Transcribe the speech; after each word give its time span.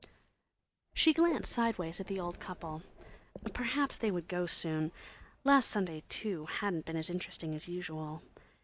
She 0.95 1.13
glanced, 1.13 1.53
sideways, 1.53 1.99
at 1.99 2.07
the 2.07 2.19
old 2.19 2.39
couple. 2.39 2.81
Perhaps 3.53 3.99
they 3.99 4.09
would 4.09 4.27
go 4.27 4.47
soon. 4.47 4.91
Last 5.43 5.67
Sunday, 5.69 6.01
too, 6.09 6.47
hadn't 6.47 6.85
been 6.85 6.97
as 6.97 7.11
interesting 7.11 7.53
as 7.53 7.67
usual. 7.67 8.23